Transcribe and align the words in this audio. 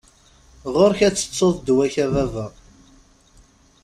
Ɣur-k 0.73 0.99
ad 1.07 1.15
tettuḍ 1.15 1.53
ddwa-k, 1.57 1.95
a 2.03 2.05
baba. 2.13 2.45